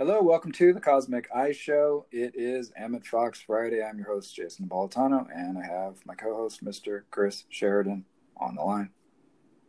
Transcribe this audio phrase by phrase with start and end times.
[0.00, 2.06] Hello, welcome to the Cosmic Eye Show.
[2.10, 3.84] It is Emmett Fox Friday.
[3.84, 7.02] I'm your host, Jason Napolitano, and I have my co host, Mr.
[7.10, 8.06] Chris Sheridan,
[8.38, 8.88] on the line.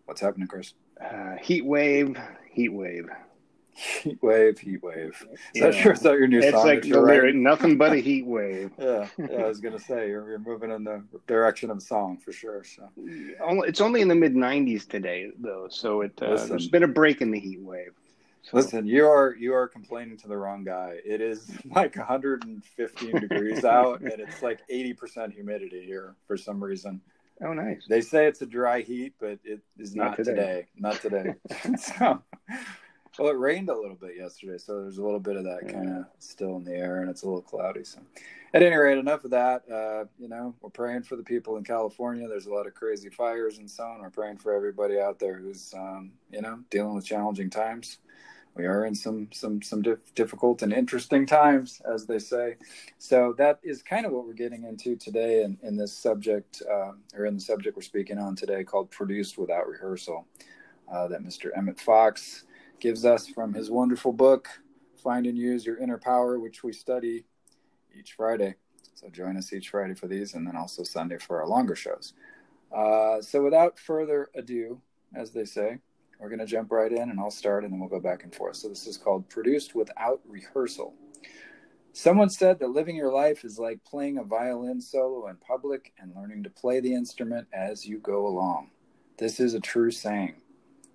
[0.05, 0.73] What's happening, Chris?
[1.04, 2.17] Uh, heat wave,
[2.49, 3.09] heat wave.
[3.73, 5.21] Heat wave, heat wave.
[5.54, 6.66] Is that, sure, is that your new it's song?
[6.66, 8.71] like the lyric, nothing but a heat wave.
[8.79, 12.18] Yeah, yeah, I was gonna say you're, you're moving in the direction of the song
[12.18, 12.63] for sure.
[12.63, 16.88] So It's only in the mid 90s today, though, so it, uh, there's been a
[16.88, 17.91] break in the heat wave.
[18.54, 20.98] Listen, you are you are complaining to the wrong guy.
[21.05, 26.64] It is like 115 degrees out, and it's like 80 percent humidity here for some
[26.64, 27.01] reason.
[27.43, 27.86] oh, nice.
[27.88, 30.32] They say it's a dry heat, but it is not, Not today.
[30.32, 30.68] today.
[30.78, 31.36] Not today.
[31.78, 32.22] so,
[33.20, 35.72] well, it rained a little bit yesterday, so there's a little bit of that Yeah.
[35.73, 37.84] kind of still in the air, and it's a little cloudy.
[37.84, 38.00] So,
[38.53, 39.64] at any rate, enough of that.
[39.72, 42.28] Uh, you know, we're praying for the people in California.
[42.28, 44.02] There's a lot of crazy fires and so on.
[44.02, 48.00] We're praying for everybody out there who's, um, you know, dealing with challenging times.
[48.55, 52.58] We are in some some some dif- difficult and interesting times, as they say.
[52.97, 56.92] So that is kind of what we're getting into today in, in this subject, uh,
[57.16, 60.26] or in the subject we're speaking on today, called "Produced Without Rehearsal,"
[60.92, 61.50] uh, that Mr.
[61.56, 62.44] Emmett Fox
[62.80, 64.50] gives us from his wonderful book,
[65.02, 67.23] "Find and Use Your Inner Power," which we study
[67.98, 68.56] each Friday.
[68.95, 72.14] So join us each Friday for these, and then also Sunday for our longer shows.
[72.72, 74.81] Uh, so without further ado,
[75.16, 75.80] as they say,
[76.22, 78.33] we're going to jump right in, and I'll start, and then we'll go back and
[78.33, 78.55] forth.
[78.58, 80.94] So this is called "Produced Without Rehearsal."
[81.94, 86.16] Someone said that living your life is like playing a violin solo in public and
[86.16, 88.69] learning to play the instrument as you go along.
[89.17, 90.36] This is a true saying.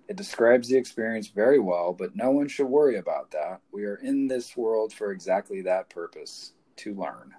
[0.07, 3.59] It describes the experience very well, but no one should worry about that.
[3.71, 7.33] We are in this world for exactly that purpose to learn.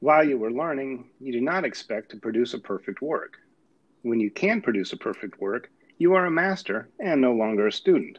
[0.00, 3.38] While you were learning, you do not expect to produce a perfect work.
[4.02, 5.70] When you can produce a perfect work,
[6.00, 8.18] you are a master and no longer a student.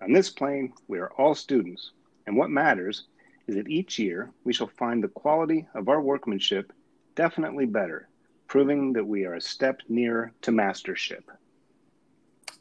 [0.00, 1.90] On this plane, we are all students,
[2.24, 3.08] and what matters
[3.48, 6.72] is that each year we shall find the quality of our workmanship
[7.16, 8.08] definitely better,
[8.46, 11.28] proving that we are a step nearer to mastership.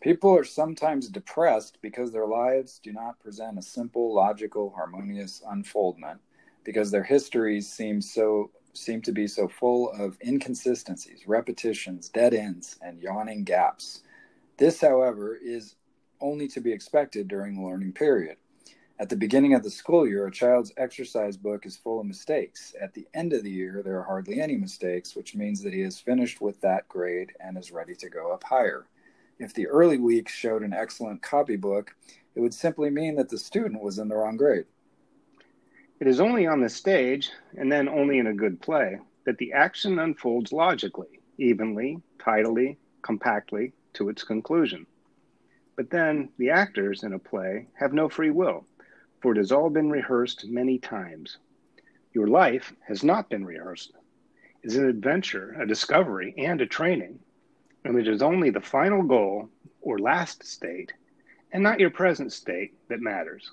[0.02, 6.20] People are sometimes depressed because their lives do not present a simple, logical, harmonious unfoldment
[6.64, 12.80] because their histories seem so seem to be so full of inconsistencies, repetitions, dead ends,
[12.82, 14.02] and yawning gaps.
[14.58, 15.76] This, however, is
[16.22, 18.38] only to be expected during the learning period.
[18.98, 22.74] At the beginning of the school year, a child's exercise book is full of mistakes.
[22.82, 25.82] At the end of the year, there are hardly any mistakes, which means that he
[25.82, 28.88] has finished with that grade and is ready to go up higher.
[29.38, 31.94] If the early weeks showed an excellent copybook,
[32.36, 34.66] it would simply mean that the student was in the wrong grade.
[36.00, 39.52] It is only on the stage, and then only in a good play, that the
[39.52, 44.86] action unfolds logically, evenly, tidily, compactly to its conclusion.
[45.76, 48.66] But then the actors in a play have no free will,
[49.22, 51.38] for it has all been rehearsed many times.
[52.14, 53.94] Your life has not been rehearsed.
[54.64, 57.20] It is an adventure, a discovery, and a training.
[57.84, 59.50] And it is only the final goal
[59.82, 60.94] or last state,
[61.52, 63.52] and not your present state, that matters.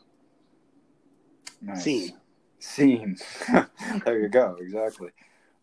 [1.61, 1.83] Nice.
[1.83, 2.17] Scene.
[2.59, 3.17] Scene.
[4.05, 4.57] there you go.
[4.61, 5.11] Exactly.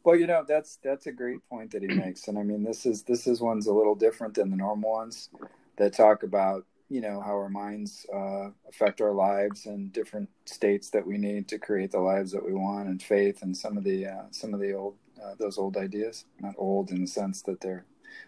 [0.03, 2.85] Well, you know that's that's a great point that he makes, and I mean this
[2.85, 5.29] is this is one's a little different than the normal ones
[5.77, 10.89] that talk about you know how our minds uh, affect our lives and different states
[10.91, 13.83] that we need to create the lives that we want, and faith, and some of
[13.83, 17.41] the uh, some of the old uh, those old ideas, not old in the sense
[17.43, 17.85] that they're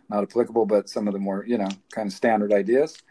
[0.10, 3.02] not applicable, but some of the more you know kind of standard ideas.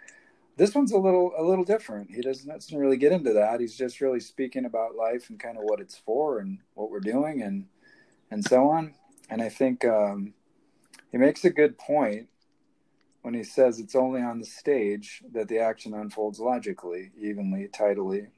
[0.56, 2.10] This one's a little a little different.
[2.10, 3.60] He doesn't doesn't really get into that.
[3.60, 7.00] He's just really speaking about life and kind of what it's for and what we're
[7.00, 7.64] doing and
[8.30, 8.94] and so on.
[9.28, 10.34] And I think um,
[11.12, 12.28] he makes a good point
[13.22, 18.28] when he says it's only on the stage that the action unfolds logically, evenly, tidily,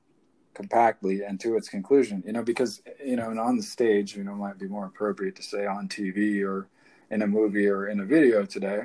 [0.55, 2.23] compactly, and to its conclusion.
[2.27, 5.37] You know, because you know, and on the stage, you know, might be more appropriate
[5.37, 6.69] to say on TV or
[7.11, 8.83] in a movie or in a video today.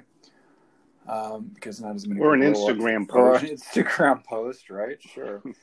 [1.08, 3.44] Um, because not as many Or an Instagram post.
[3.44, 4.98] an Instagram post, right?
[5.02, 5.42] Sure.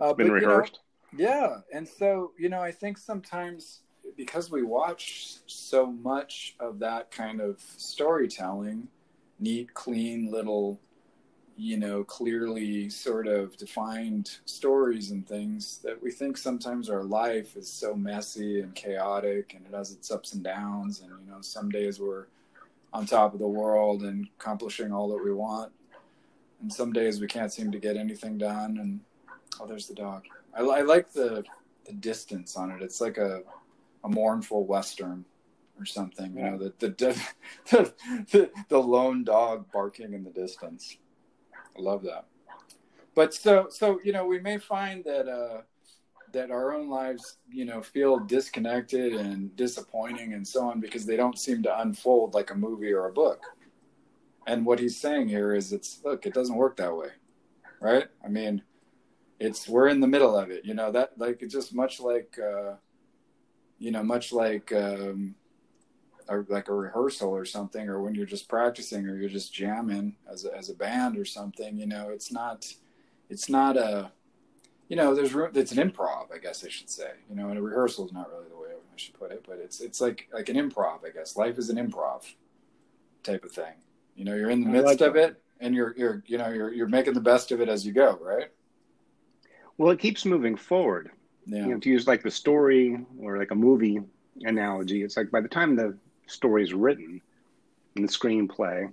[0.00, 0.80] Uh, Been but, you know, rehearsed.
[1.16, 3.82] yeah, and so you know, I think sometimes
[4.16, 8.88] because we watch so much of that kind of storytelling,
[9.38, 10.80] neat, clean little,
[11.56, 17.56] you know, clearly sort of defined stories and things that we think sometimes our life
[17.56, 21.40] is so messy and chaotic and it has its ups and downs and you know,
[21.40, 22.26] some days we're
[22.92, 25.72] on top of the world and accomplishing all that we want.
[26.60, 29.00] And some days we can't seem to get anything done and
[29.60, 30.24] oh there's the dog.
[30.56, 31.44] I, I like the
[31.84, 32.82] the distance on it.
[32.82, 33.42] It's like a
[34.04, 35.24] a mournful western
[35.78, 36.36] or something.
[36.36, 36.88] You know, the the
[37.70, 37.94] the,
[38.30, 40.96] the, the lone dog barking in the distance.
[41.76, 42.26] I love that.
[43.14, 45.62] but so so you know we may find that uh
[46.32, 51.16] that our own lives you know feel disconnected and disappointing and so on because they
[51.16, 53.42] don't seem to unfold like a movie or a book
[54.46, 57.08] and what he's saying here is it's look it doesn't work that way
[57.80, 58.62] right i mean
[59.40, 62.38] it's we're in the middle of it you know that like it's just much like
[62.38, 62.74] uh
[63.82, 65.34] you know much like um
[66.28, 70.14] or like a rehearsal or something or when you're just practicing or you're just jamming
[70.30, 72.72] as a, as a band or something you know it's not
[73.28, 74.12] it's not a
[74.88, 77.58] you know there's room it's an improv i guess i should say you know and
[77.58, 80.28] a rehearsal is not really the way i should put it but it's it's like
[80.32, 81.36] like an improv i guess.
[81.36, 82.22] Life is an improv
[83.24, 83.74] type of thing.
[84.14, 86.72] You know you're in the midst like of it and you're you're you know you're
[86.72, 88.50] you're making the best of it as you go right?
[89.76, 91.10] Well it keeps moving forward
[91.46, 91.66] yeah.
[91.66, 94.00] you know to use like the story or like a movie
[94.42, 95.96] analogy it's like by the time the
[96.26, 97.20] story is written
[97.96, 98.90] in the screenplay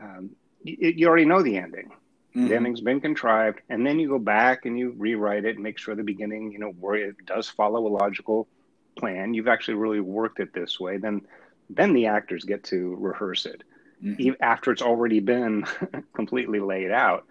[0.00, 0.30] um,
[0.62, 1.90] you, you already know the ending
[2.34, 2.48] Mm-hmm.
[2.48, 5.76] The ending's been contrived, and then you go back and you rewrite it and make
[5.76, 8.48] sure the beginning, you know, where it does follow a logical
[8.96, 9.34] plan.
[9.34, 10.96] You've actually really worked it this way.
[10.96, 11.22] Then,
[11.68, 13.64] then the actors get to rehearse it
[14.02, 14.30] mm-hmm.
[14.40, 15.66] after it's already been
[16.14, 17.26] completely laid out.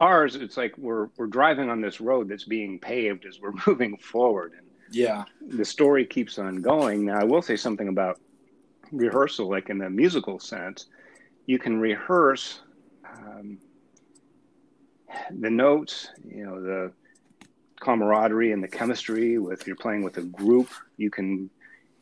[0.00, 3.96] Ours, it's like we're we're driving on this road that's being paved as we're moving
[3.96, 7.06] forward, and yeah, the story keeps on going.
[7.06, 8.20] Now, I will say something about
[8.92, 10.86] rehearsal, like in the musical sense.
[11.46, 12.60] You can rehearse.
[13.04, 13.58] Um,
[15.30, 16.92] the notes, you know, the
[17.80, 21.50] camaraderie and the chemistry with you're playing with a group, you can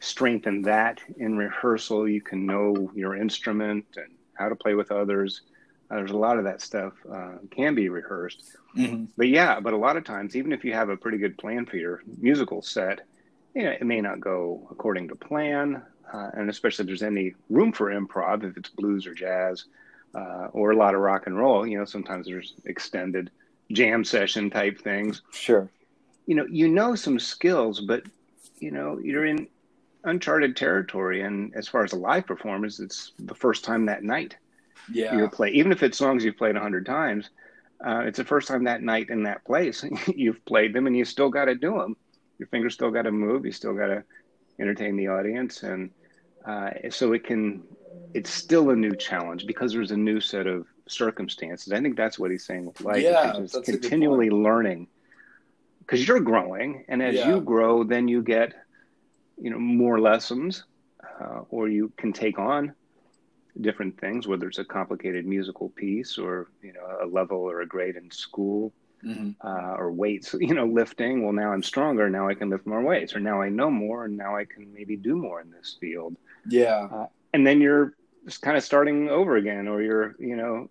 [0.00, 2.08] strengthen that in rehearsal.
[2.08, 5.42] You can know your instrument and how to play with others.
[5.90, 8.42] There's a lot of that stuff uh, can be rehearsed.
[8.76, 9.04] Mm-hmm.
[9.16, 11.66] But yeah, but a lot of times, even if you have a pretty good plan
[11.66, 13.06] for your musical set,
[13.54, 15.82] you know, it may not go according to plan.
[16.12, 19.64] Uh, and especially if there's any room for improv, if it's blues or jazz,
[20.14, 21.66] uh, or a lot of rock and roll.
[21.66, 23.30] You know, sometimes there's extended
[23.72, 25.22] jam session type things.
[25.32, 25.68] Sure.
[26.26, 28.02] You know, you know some skills, but
[28.58, 29.48] you know you're in
[30.04, 31.22] uncharted territory.
[31.22, 34.36] And as far as a live performance, it's the first time that night.
[34.92, 35.16] Yeah.
[35.16, 37.30] You play, even if it's songs you've played a hundred times.
[37.84, 39.84] Uh, it's the first time that night in that place
[40.14, 41.96] you've played them, and you still got to do them.
[42.38, 43.44] Your fingers still got to move.
[43.44, 44.04] You still got to
[44.58, 45.90] entertain the audience, and
[46.46, 47.62] uh, so it can
[48.14, 51.72] it's still a new challenge because there's a new set of circumstances.
[51.72, 53.02] I think that's what he's saying with life.
[53.02, 54.88] Yeah, it's continually learning
[55.80, 57.28] because you're growing, and as yeah.
[57.28, 58.54] you grow, then you get
[59.40, 60.64] you know more lessons,
[61.20, 62.74] uh, or you can take on
[63.60, 67.66] different things, whether it's a complicated musical piece or you know a level or a
[67.66, 68.72] grade in school.
[69.04, 69.46] Mm-hmm.
[69.46, 71.22] Uh, or weights, you know, lifting.
[71.22, 72.08] Well, now I'm stronger.
[72.08, 74.72] Now I can lift more weights, or now I know more, and now I can
[74.72, 76.16] maybe do more in this field.
[76.48, 76.88] Yeah.
[76.90, 77.92] Uh, and then you're
[78.24, 80.70] just kind of starting over again, or you're, you know,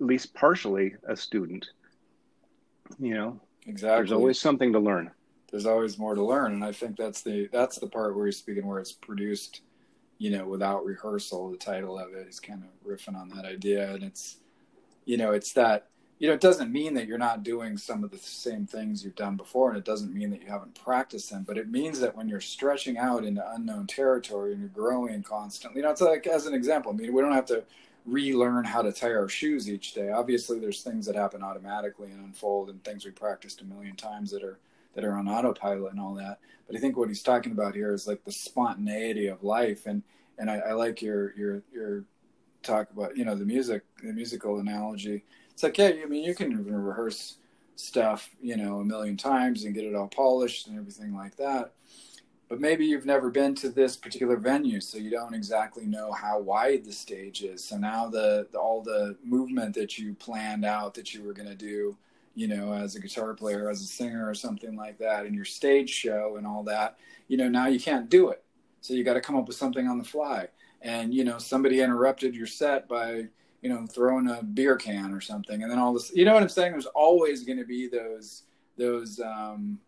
[0.00, 1.70] at least partially a student.
[2.98, 3.96] You know, exactly.
[3.96, 5.10] There's always something to learn.
[5.50, 8.32] There's always more to learn, and I think that's the that's the part where you're
[8.32, 9.60] speaking where it's produced,
[10.22, 11.50] you know, without rehearsal.
[11.50, 14.36] The title of it is kind of riffing on that idea, and it's,
[15.04, 15.88] you know, it's that
[16.20, 19.16] you know, it doesn't mean that you're not doing some of the same things you've
[19.16, 22.16] done before, and it doesn't mean that you haven't practiced them, but it means that
[22.16, 26.28] when you're stretching out into unknown territory and you're growing constantly, you know, it's like,
[26.28, 27.64] as an example, I mean, we don't have to
[28.06, 30.12] relearn how to tie our shoes each day.
[30.12, 34.30] Obviously, there's things that happen automatically and unfold, and things we practiced a million times
[34.30, 34.60] that are
[34.94, 36.38] that are on autopilot and all that.
[36.66, 40.02] But I think what he's talking about here is like the spontaneity of life, and
[40.38, 42.04] and I, I like your your your
[42.62, 46.34] talk about you know the music the musical analogy it's like, yeah, I mean, you
[46.34, 47.36] can rehearse
[47.76, 51.72] stuff, you know, a million times and get it all polished and everything like that.
[52.48, 56.38] But maybe you've never been to this particular venue, so you don't exactly know how
[56.38, 57.64] wide the stage is.
[57.64, 61.48] So now the, the all the movement that you planned out that you were going
[61.48, 61.96] to do,
[62.34, 65.44] you know, as a guitar player, as a singer, or something like that, in your
[65.44, 66.98] stage show and all that,
[67.28, 68.42] you know, now you can't do it.
[68.80, 70.48] So you got to come up with something on the fly.
[70.80, 73.28] And you know, somebody interrupted your set by
[73.62, 76.12] you know, throwing a beer can or something, and then all this.
[76.14, 76.72] You know what I'm saying?
[76.72, 78.42] There's always going to be those
[78.76, 79.78] those um,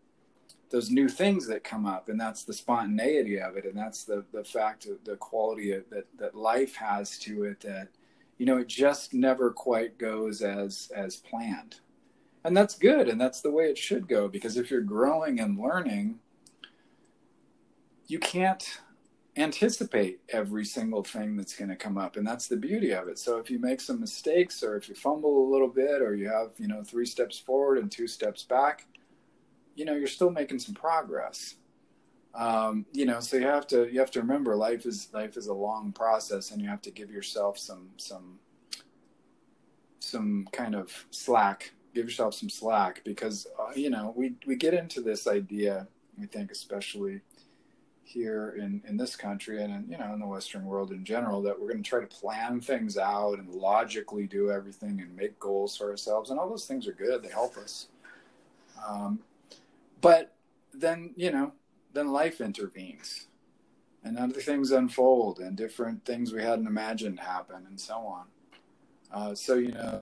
[0.69, 4.23] those new things that come up, and that's the spontaneity of it, and that's the
[4.31, 7.59] the fact of the quality of, that that life has to it.
[7.61, 7.89] That
[8.37, 11.81] you know, it just never quite goes as as planned,
[12.45, 14.27] and that's good, and that's the way it should go.
[14.27, 16.19] Because if you're growing and learning,
[18.07, 18.79] you can't
[19.37, 23.19] anticipate every single thing that's going to come up and that's the beauty of it
[23.19, 26.29] so if you make some mistakes or if you fumble a little bit or you
[26.29, 28.87] have you know three steps forward and two steps back
[29.75, 31.55] you know you're still making some progress
[32.33, 35.47] um, you know so you have to you have to remember life is life is
[35.47, 38.39] a long process and you have to give yourself some some
[39.99, 44.73] some kind of slack give yourself some slack because uh, you know we we get
[44.73, 45.87] into this idea.
[46.19, 47.21] We think, especially
[48.03, 51.41] here in in this country and in, you know in the Western world in general,
[51.43, 55.39] that we're going to try to plan things out and logically do everything and make
[55.39, 57.23] goals for ourselves, and all those things are good.
[57.23, 57.87] They help us.
[58.87, 59.19] Um,
[60.01, 60.35] but
[60.73, 61.53] then you know,
[61.93, 63.27] then life intervenes,
[64.03, 68.25] and other things unfold, and different things we hadn't imagined happen, and so on.
[69.11, 70.01] Uh, so you know,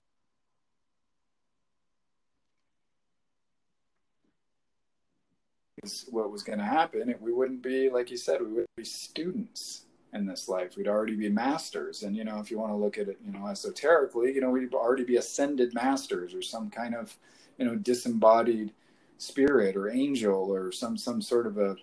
[5.82, 7.14] is what was going to happen.
[7.20, 10.76] We wouldn't be, like you said, we would be students in this life.
[10.76, 12.02] We'd already be masters.
[12.02, 14.50] And, you know, if you want to look at it, you know, esoterically, you know,
[14.50, 17.16] we'd already be ascended masters or some kind of,
[17.58, 18.72] you know, disembodied
[19.18, 21.76] spirit or angel or some, some sort of a,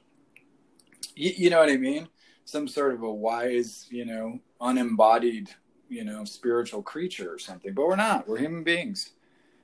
[1.16, 2.08] you, you know what I mean?
[2.46, 5.50] Some sort of a wise, you know, unembodied,
[5.90, 7.74] you know, spiritual creature or something.
[7.74, 8.28] But we're not.
[8.28, 9.12] We're human beings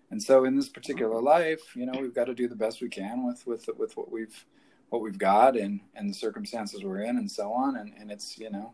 [0.09, 2.89] and so in this particular life you know we've got to do the best we
[2.89, 4.45] can with with with what we've
[4.89, 7.75] what we've got and and the circumstances we're in and so on.
[7.75, 8.73] And and it's you know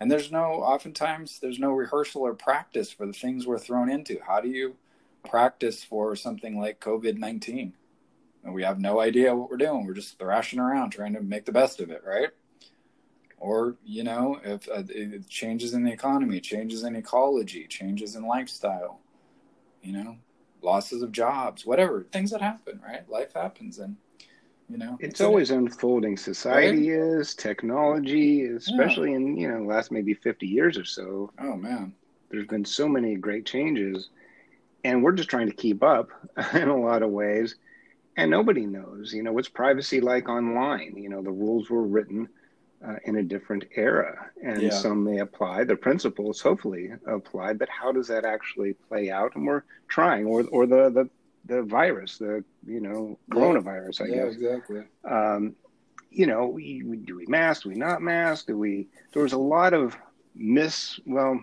[0.00, 4.18] and there's no oftentimes there's no rehearsal or practice for the things we're thrown into.
[4.26, 4.76] How do you
[5.28, 7.72] practice for something like covid-19
[8.42, 9.86] and we have no idea what we're doing.
[9.86, 12.30] We're just thrashing around trying to make the best of it right?
[13.38, 18.26] Or you know if uh, it changes in the economy changes in ecology changes in
[18.26, 19.00] lifestyle
[19.82, 20.16] you know
[20.62, 23.08] losses of jobs, whatever things that happen, right?
[23.08, 23.96] Life happens, and
[24.68, 26.16] you know, it's, it's always unfolding.
[26.16, 26.98] Society right?
[26.98, 29.16] is technology, especially yeah.
[29.16, 31.30] in you know last maybe fifty years or so.
[31.38, 31.94] Oh man,
[32.30, 34.08] there's been so many great changes,
[34.84, 36.10] and we're just trying to keep up
[36.54, 37.56] in a lot of ways.
[38.14, 40.96] And nobody knows, you know, what's privacy like online?
[40.98, 42.28] You know, the rules were written
[42.86, 44.70] uh, in a different era, and yeah.
[44.70, 45.64] some may apply.
[45.64, 49.34] The principles hopefully apply, but how does that actually play out?
[49.36, 51.08] And we're trying, or or the the
[51.44, 54.34] the virus, the you know coronavirus, I yeah, guess.
[54.34, 54.82] exactly.
[55.04, 55.54] Um,
[56.10, 57.62] you know, we, we do we mask?
[57.62, 58.46] Do we not mask?
[58.46, 58.88] Do we?
[59.12, 59.96] There was a lot of
[60.34, 61.00] miss.
[61.06, 61.42] Well,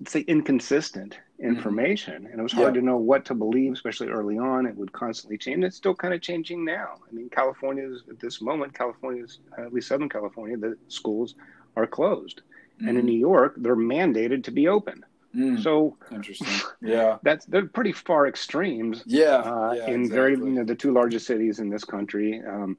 [0.00, 1.18] let's say inconsistent.
[1.42, 2.80] Information and it was hard yeah.
[2.80, 4.66] to know what to believe especially early on.
[4.66, 5.64] It would constantly change.
[5.64, 6.94] It's still kind of changing now.
[7.08, 11.34] I mean california is at this moment california's at least southern california the schools
[11.76, 12.42] are closed.
[12.42, 12.88] Mm-hmm.
[12.88, 13.12] and in mm-hmm.
[13.12, 15.04] new york they're mandated to be open.
[15.34, 15.62] Mm.
[15.62, 16.48] so interesting.
[16.82, 17.16] Yeah.
[17.22, 20.08] that's they're pretty far extremes yeah, uh, yeah in exactly.
[20.08, 22.76] very you know the two largest cities in this country um,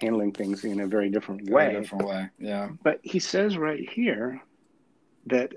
[0.00, 1.80] handling things in a very different very way.
[1.80, 2.28] different way.
[2.38, 2.70] Yeah.
[2.82, 4.40] But he says right here
[5.26, 5.52] that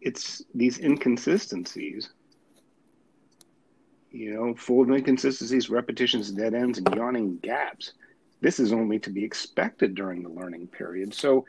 [0.00, 2.10] it's these inconsistencies
[4.10, 7.92] you know full of inconsistencies repetitions dead ends and yawning gaps.
[8.40, 11.12] This is only to be expected during the learning period.
[11.12, 11.44] So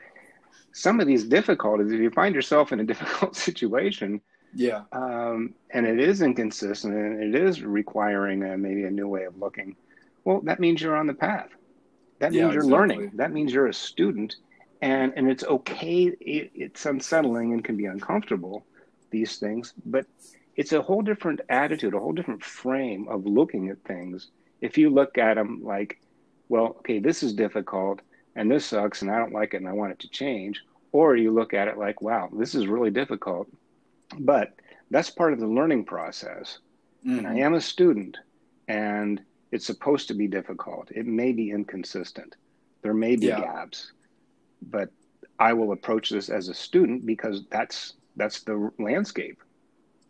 [0.72, 4.20] some of these difficulties if you find yourself in a difficult situation
[4.54, 4.82] yeah.
[4.92, 9.38] um, and it is inconsistent and it is requiring a, maybe a new way of
[9.38, 9.76] looking
[10.24, 11.48] well that means you're on the path.
[12.18, 12.78] That means yeah, you're exactly.
[12.78, 13.12] learning.
[13.14, 14.36] That means you're a student
[14.82, 18.64] and and it's okay it, it's unsettling and can be uncomfortable
[19.10, 20.06] these things but
[20.56, 24.28] it's a whole different attitude a whole different frame of looking at things
[24.60, 26.00] if you look at them like
[26.48, 28.00] well okay this is difficult
[28.36, 31.16] and this sucks and i don't like it and i want it to change or
[31.16, 33.48] you look at it like wow this is really difficult
[34.18, 34.54] but
[34.90, 36.58] that's part of the learning process
[37.06, 37.18] mm-hmm.
[37.18, 37.42] and i mm-hmm.
[37.42, 38.16] am a student
[38.68, 39.20] and
[39.52, 42.36] it's supposed to be difficult it may be inconsistent
[42.82, 43.40] there may be yeah.
[43.40, 43.92] gaps
[44.62, 44.90] but
[45.38, 49.42] I will approach this as a student because that's that's the landscape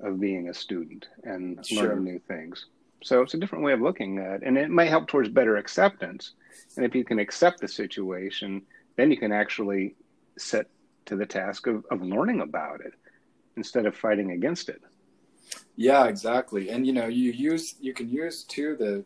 [0.00, 1.88] of being a student and sure.
[1.88, 2.66] learning new things.
[3.02, 5.56] So it's a different way of looking at it, and it may help towards better
[5.56, 6.32] acceptance.
[6.76, 8.62] And if you can accept the situation,
[8.96, 9.94] then you can actually
[10.36, 10.66] set
[11.06, 12.94] to the task of, of learning about it
[13.56, 14.82] instead of fighting against it.
[15.76, 16.70] Yeah, exactly.
[16.70, 19.04] And you know, you use you can use too the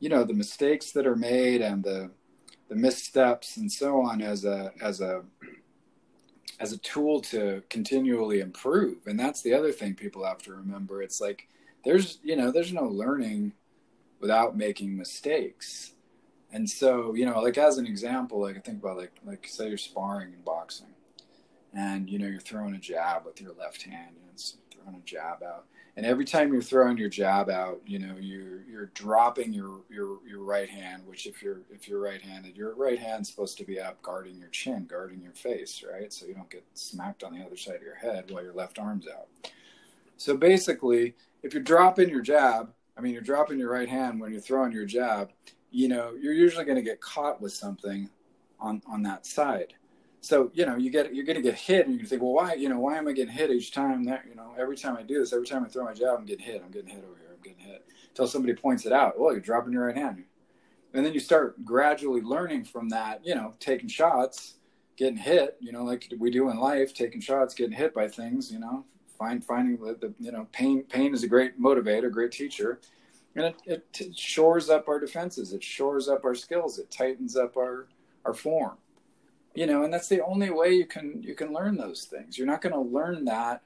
[0.00, 2.10] you know the mistakes that are made and the
[2.72, 5.22] the missteps and so on as a as a
[6.58, 9.06] as a tool to continually improve.
[9.06, 11.02] And that's the other thing people have to remember.
[11.02, 11.48] It's like
[11.84, 13.52] there's you know there's no learning
[14.20, 15.92] without making mistakes.
[16.50, 19.68] And so you know like as an example like i think about like like say
[19.68, 20.94] you're sparring in boxing
[21.74, 25.04] and you know you're throwing a jab with your left hand and it's throwing a
[25.06, 29.52] jab out and every time you're throwing your jab out you know you're you're dropping
[29.52, 33.58] your your your right hand which if you're if you're right-handed your right hand's supposed
[33.58, 36.12] to be up guarding your chin guarding your face right?
[36.12, 38.78] So you don't get smacked on the other side of your head while your left
[38.78, 39.28] arm's out.
[40.16, 44.32] So basically if you're dropping your jab i mean you're dropping your right hand when
[44.32, 45.30] you're throwing your jab
[45.70, 48.08] you know you're usually going to get caught with something
[48.60, 49.74] on on that side
[50.22, 52.54] so you know you get you're going to get hit and you think well why
[52.54, 55.02] you know why am i getting hit each time that you know every time i
[55.02, 57.18] do this every time i throw my jab i'm getting hit i'm getting hit over
[57.18, 59.18] here I'm getting hit until somebody points it out.
[59.18, 60.24] Well, you're dropping your right hand,
[60.94, 63.24] and then you start gradually learning from that.
[63.24, 64.54] You know, taking shots,
[64.96, 65.56] getting hit.
[65.60, 68.52] You know, like we do in life, taking shots, getting hit by things.
[68.52, 68.84] You know,
[69.18, 70.84] find finding the, the you know pain.
[70.84, 72.80] Pain is a great motivator, great teacher,
[73.34, 75.52] and it, it, shores up our defenses.
[75.52, 76.78] It shores up our skills.
[76.78, 77.88] It tightens up our
[78.24, 78.76] our form
[79.54, 82.38] you know and that's the only way you can you can learn those things.
[82.38, 83.62] You're not going to learn that.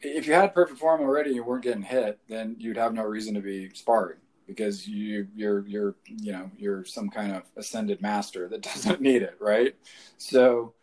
[0.00, 3.04] If you had perfect form already and you weren't getting hit then you'd have no
[3.04, 8.00] reason to be sparring because you you're you're you know you're some kind of ascended
[8.00, 9.74] master that doesn't need it right?
[10.16, 10.74] So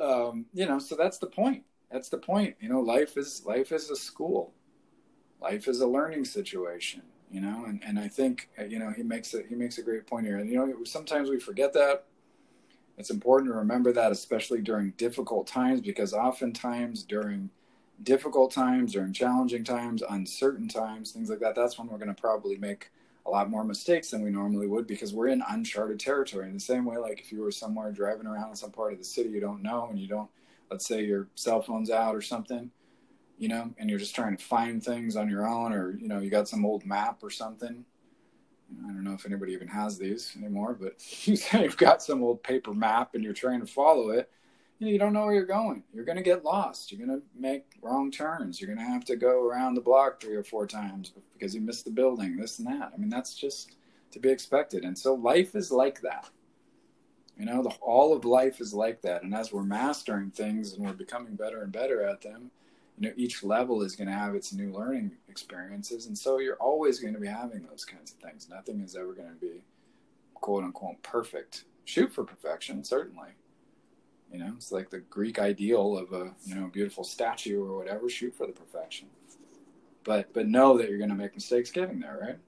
[0.00, 1.64] um you know so that's the point.
[1.90, 2.56] That's the point.
[2.60, 4.52] You know life is life is a school.
[5.40, 9.34] Life is a learning situation you know and and i think you know he makes
[9.34, 10.38] a he makes a great point here.
[10.38, 12.04] And you know sometimes we forget that
[12.96, 17.50] it's important to remember that, especially during difficult times, because oftentimes during
[18.02, 22.20] difficult times, during challenging times, uncertain times, things like that, that's when we're going to
[22.20, 22.90] probably make
[23.26, 26.46] a lot more mistakes than we normally would because we're in uncharted territory.
[26.46, 28.98] In the same way, like if you were somewhere driving around in some part of
[28.98, 30.30] the city you don't know and you don't,
[30.70, 32.70] let's say your cell phone's out or something,
[33.38, 36.20] you know, and you're just trying to find things on your own or, you know,
[36.20, 37.84] you got some old map or something
[38.84, 40.94] I don't know if anybody even has these anymore, but
[41.26, 44.30] you've got some old paper map and you're trying to follow it.
[44.80, 45.82] You, don't know where you're going.
[45.94, 46.92] You're going to get lost.
[46.92, 48.60] You're going to make wrong turns.
[48.60, 51.60] You're going to have to go around the block three or four times because you
[51.60, 52.92] missed the building, this and that.
[52.92, 53.76] I mean, that's just
[54.10, 54.84] to be expected.
[54.84, 56.28] And so life is like that.
[57.38, 59.22] You know, the, all of life is like that.
[59.22, 62.50] And as we're mastering things and we're becoming better and better at them,
[62.98, 66.56] you know each level is going to have its new learning experiences and so you're
[66.56, 68.48] always going to be having those kinds of things.
[68.48, 69.62] Nothing is ever going to be
[70.34, 71.64] quote unquote perfect.
[71.84, 73.30] Shoot for perfection certainly.
[74.32, 78.08] You know it's like the greek ideal of a you know beautiful statue or whatever
[78.08, 79.08] shoot for the perfection.
[80.04, 82.38] But but know that you're going to make mistakes getting there right?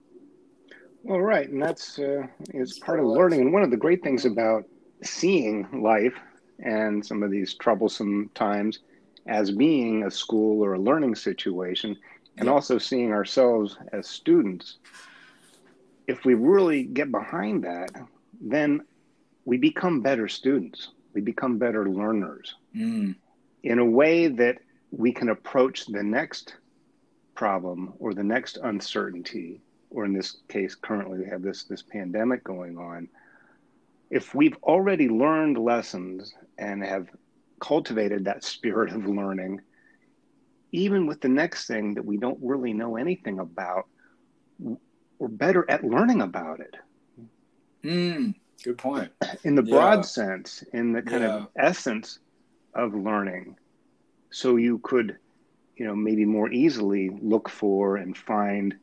[1.02, 4.24] Well right and that's uh, is part of learning and one of the great things
[4.24, 4.64] about
[5.02, 6.14] seeing life
[6.58, 8.80] and some of these troublesome times
[9.26, 11.96] as being a school or a learning situation
[12.38, 14.76] and also seeing ourselves as students.
[16.06, 17.90] If we really get behind that
[18.40, 18.82] then
[19.44, 20.90] we become better students.
[21.14, 23.14] We become better learners mm.
[23.62, 24.58] in a way that
[24.90, 26.56] we can approach the next
[27.34, 29.60] problem or the next uncertainty
[29.90, 33.08] or in this case currently we have this this pandemic going on.
[34.10, 37.08] If we've already learned lessons and have
[37.60, 39.60] cultivated that spirit of learning,
[40.72, 43.86] even with the next thing that we don't really know anything about,
[44.58, 46.76] we're better at learning about it.
[47.84, 49.12] Mm, good point.
[49.44, 50.02] In the broad yeah.
[50.02, 51.34] sense, in the kind yeah.
[51.36, 52.18] of essence
[52.74, 53.56] of learning.
[54.30, 55.16] So you could,
[55.76, 58.74] you know, maybe more easily look for and find,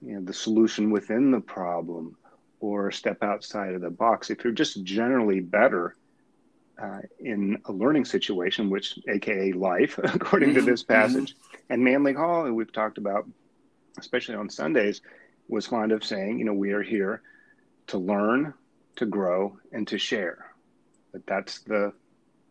[0.00, 2.16] you know, the solution within the problem
[2.60, 4.30] or step outside of the box.
[4.30, 5.96] If you're just generally better
[6.80, 10.92] uh, in a learning situation, which AKA life, according to this mm-hmm.
[10.92, 11.34] passage.
[11.34, 11.72] Mm-hmm.
[11.72, 13.28] And Manly Hall, who we've talked about,
[13.98, 15.00] especially on Sundays,
[15.48, 17.22] was fond of saying, you know, we are here
[17.88, 18.54] to learn,
[18.96, 20.52] to grow, and to share.
[21.12, 21.92] But that's the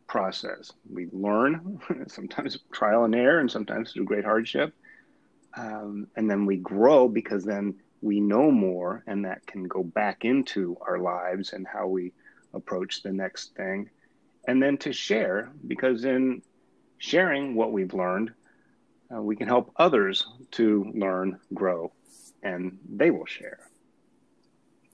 [0.07, 0.71] process.
[0.91, 4.73] We learn, sometimes trial and error, and sometimes through great hardship.
[5.55, 10.25] Um, and then we grow because then we know more, and that can go back
[10.25, 12.11] into our lives and how we
[12.53, 13.89] approach the next thing
[14.47, 16.41] and then to share because in
[16.97, 18.31] sharing what we've learned
[19.13, 21.91] uh, we can help others to learn grow
[22.41, 23.59] and they will share.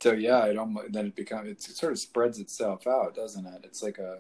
[0.01, 3.61] So yeah it almost then it becomes it sort of spreads itself out doesn't it?
[3.63, 4.19] It's like a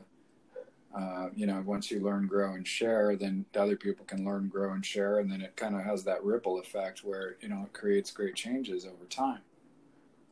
[0.95, 4.73] uh, you know once you learn grow and share then other people can learn grow
[4.73, 7.73] and share and then it kind of has that ripple effect where you know it
[7.73, 9.41] creates great changes over time.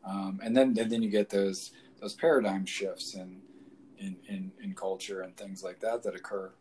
[0.03, 3.41] Um, and then then you get those those paradigm shifts and
[3.97, 6.51] in, in, in culture and things like that that occur.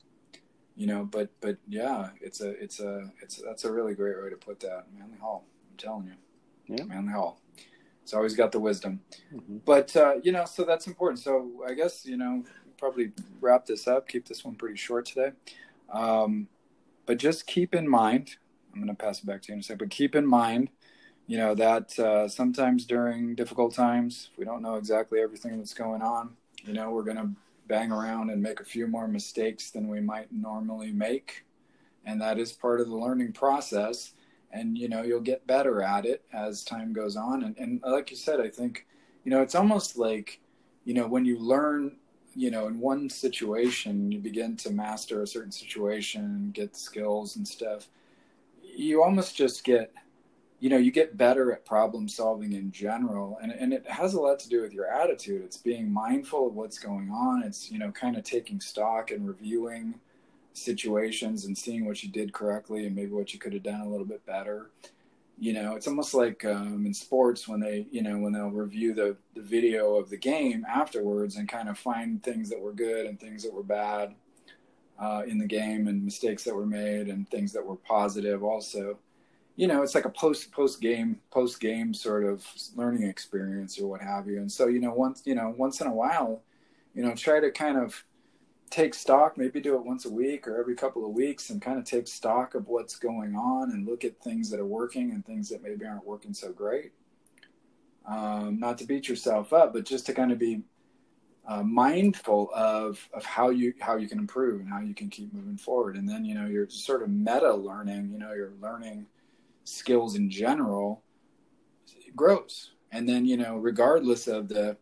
[0.75, 4.31] You know but but yeah it's a it's a it's that's a really great way
[4.31, 4.87] to put that.
[4.97, 6.77] Manly hall i'm telling you.
[6.77, 6.85] Yeah.
[6.85, 7.41] Manly hall.
[8.03, 9.01] It's always got the wisdom.
[9.35, 9.59] Mm-hmm.
[9.65, 11.21] but uh, you know so that's important.
[11.21, 12.45] So i guess you know
[12.79, 15.33] probably wrap this up keep this one pretty short today.
[15.91, 16.49] Um,
[17.07, 18.37] but just keep in mind
[18.75, 20.69] i'm going to pass it back to you in a second but keep in mind
[21.27, 26.03] you know that uh, sometimes during difficult times we don't know exactly everything that's going
[26.03, 27.31] on you know, we're going to
[27.69, 31.45] bang around and make a few more mistakes than we might normally make.
[32.05, 34.13] And that is part of the learning process.
[34.53, 37.43] And, you know, you'll get better at it as time goes on.
[37.43, 38.87] And, and like you said, I think,
[39.25, 40.41] you know, it's almost like,
[40.85, 41.97] you know, when you learn,
[42.35, 47.47] you know, in one situation, you begin to master a certain situation, get skills and
[47.47, 47.89] stuff,
[48.63, 49.93] you almost just get
[50.61, 54.21] you know you get better at problem solving in general and, and it has a
[54.21, 55.43] lot to do with your attitude.
[55.43, 57.43] It's being mindful of what's going on.
[57.43, 59.95] It's you know kind of taking stock and reviewing
[60.55, 63.89] situations and seeing what you did correctly and maybe what you could have done a
[63.89, 64.71] little bit better.
[65.39, 68.95] You know it's almost like um, in sports when they you know when they'll review
[68.95, 73.05] the, the video of the game afterwards and kind of find things that were good
[73.07, 74.15] and things that were bad
[74.99, 78.99] uh, in the game and mistakes that were made and things that were positive also
[79.57, 83.87] you know, it's like a post post game post game sort of learning experience or
[83.87, 84.39] what have you.
[84.39, 86.43] And so, you know, once you know, once in a while,
[86.95, 88.05] you know, try to kind of
[88.71, 91.79] take stock, maybe do it once a week or every couple of weeks and kind
[91.79, 95.25] of take stock of what's going on and look at things that are working and
[95.25, 96.93] things that maybe aren't working so great.
[98.07, 100.63] Um, not to beat yourself up, but just to kind of be
[101.49, 105.33] uh, mindful of of how you how you can improve and how you can keep
[105.33, 105.97] moving forward.
[105.97, 108.11] And then you know you're sort of meta learning.
[108.13, 109.07] You know you're learning
[109.67, 111.03] skills in general
[112.15, 112.73] grows.
[112.93, 114.77] And then you know regardless of the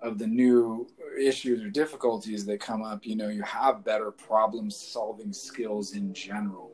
[0.00, 0.86] of the new
[1.18, 6.14] issues or difficulties that come up you know you have better problem solving skills in
[6.14, 6.70] general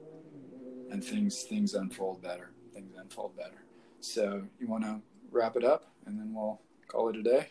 [0.90, 3.64] and things things unfold better things unfold better.
[4.00, 7.48] So you want to wrap it up and then we'll call it a day?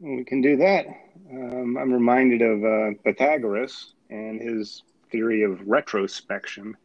[0.00, 0.86] We can do that.
[1.30, 6.76] Um, i'm reminded of uh, pythagoras and his theory of retrospection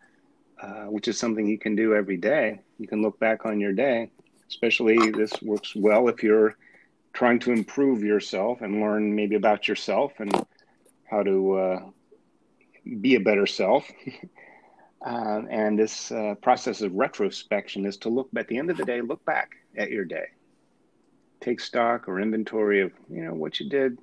[0.63, 2.62] uh, which is something you can do every day.
[2.78, 4.10] You can look back on your day,
[4.47, 6.56] especially this works well if you're
[7.12, 10.32] trying to improve yourself and learn maybe about yourself and
[11.04, 11.80] how to uh,
[13.02, 13.91] be a better self.
[15.06, 18.86] uh, and this uh, process of retrospection is to look at the end of the
[18.86, 20.28] day, look back at your day,
[21.41, 23.97] take stock or inventory of you know what you did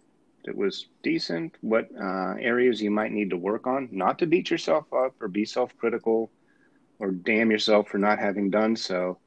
[0.44, 4.50] that was decent, what uh, areas you might need to work on, not to beat
[4.50, 6.30] yourself up or be self-critical
[7.00, 9.18] or damn yourself for not having done so,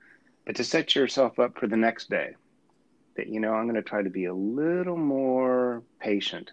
[0.46, 2.36] but to set yourself up for the next day.
[3.18, 6.52] That, you know, I'm going to try to be a little more patient.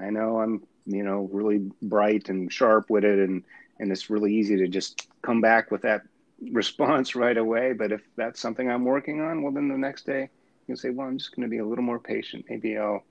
[0.00, 3.44] I know I'm, you know, really bright and sharp with it, and,
[3.78, 6.02] and it's really easy to just come back with that
[6.50, 7.72] response right away.
[7.72, 10.90] But if that's something I'm working on, well, then the next day you can say,
[10.90, 12.46] well, I'm just going to be a little more patient.
[12.48, 13.04] Maybe I'll,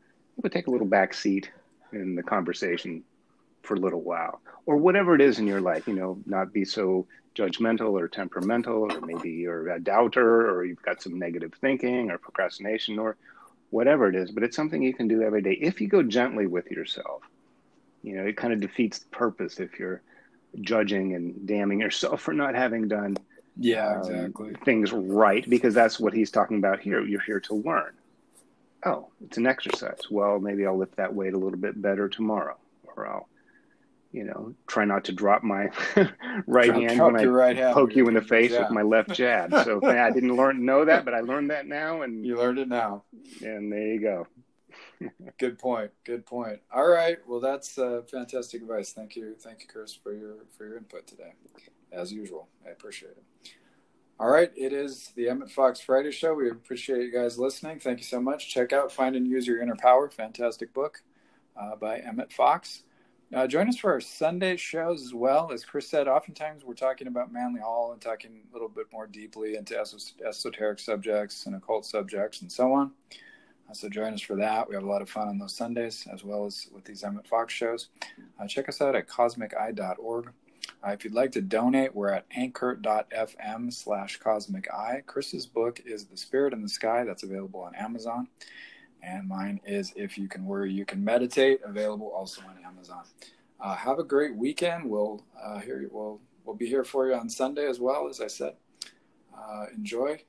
[0.44, 1.52] I'll take a little back seat
[1.94, 3.04] in the conversation
[3.62, 6.66] for a little while or whatever it is in your life you know not be
[6.66, 12.12] so judgmental or temperamental or maybe you're a doubter or you've got some negative thinking
[12.12, 13.16] or procrastination or
[13.70, 15.54] whatever it is but it's something you can do every day.
[15.54, 17.22] If you go gently with yourself
[18.04, 20.02] you know it kind of defeats the purpose if you're
[20.60, 23.16] judging and damning yourself for not having done
[23.58, 24.54] yeah um, exactly.
[24.66, 27.02] things right because that's what he's talking about here.
[27.02, 27.94] You're here to learn.
[28.86, 30.00] Oh it's an exercise.
[30.10, 32.58] Well maybe i'll lift that weight a little bit better tomorrow
[32.96, 33.30] or i'll
[34.12, 35.70] you know, try not to drop my
[36.48, 39.54] right hand when I right poke you in the face with my left jab.
[39.62, 42.68] So I didn't learn know that, but I learned that now, and you learned it
[42.68, 43.04] now.
[43.42, 44.28] And there you go.
[45.40, 45.92] Good point.
[46.04, 46.60] Good point.
[46.74, 47.18] All right.
[47.28, 48.92] Well, that's uh, fantastic advice.
[48.92, 49.36] Thank you.
[49.40, 51.34] Thank you, Chris, for your for your input today,
[51.92, 52.48] as usual.
[52.66, 53.52] I appreciate it.
[54.20, 56.36] All right, it is the Emmett Fox Friday Show.
[56.36, 57.80] We appreciate you guys listening.
[57.80, 58.54] Thank you so much.
[58.54, 61.02] Check out Find and Use Your Inner Power, fantastic book
[61.60, 62.84] uh, by Emmett Fox.
[63.34, 65.52] Uh, join us for our Sunday shows as well.
[65.54, 69.08] As Chris said, oftentimes we're talking about Manly Hall and talking a little bit more
[69.08, 72.92] deeply into esoteric subjects and occult subjects and so on.
[73.70, 74.68] Uh, so join us for that.
[74.68, 77.26] We have a lot of fun on those Sundays as well as with these Emmett
[77.26, 77.88] Fox shows.
[78.38, 80.34] Uh, check us out at cosmiceye.org.
[80.86, 84.68] Uh, if you'd like to donate, we're at anchor.fm slash cosmic.
[85.06, 87.06] Chris's book is The Spirit in the Sky.
[87.06, 88.28] That's available on Amazon
[89.04, 93.04] and mine is If You Can Worry, You Can Meditate, available also on Amazon.
[93.60, 94.90] Uh, have a great weekend.
[94.90, 98.28] We'll uh, hear we'll we'll be here for you on Sunday as well, as I
[98.28, 98.56] said.
[99.36, 100.22] Uh, enjoy.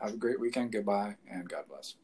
[0.00, 0.72] Have a great weekend.
[0.72, 1.94] Goodbye, and God bless.